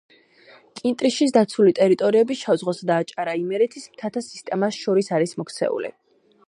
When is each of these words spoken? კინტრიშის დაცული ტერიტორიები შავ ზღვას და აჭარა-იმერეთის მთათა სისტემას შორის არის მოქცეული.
კინტრიშის 0.79 1.33
დაცული 1.35 1.75
ტერიტორიები 1.81 2.39
შავ 2.39 2.57
ზღვას 2.63 2.81
და 2.91 2.97
აჭარა-იმერეთის 3.05 3.87
მთათა 3.93 4.27
სისტემას 4.31 4.83
შორის 4.87 5.13
არის 5.19 5.37
მოქცეული. 5.43 5.97